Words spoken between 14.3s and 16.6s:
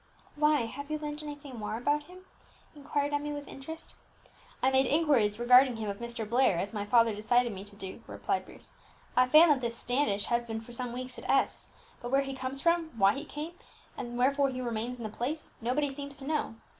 he remains in the place, nobody seems to know.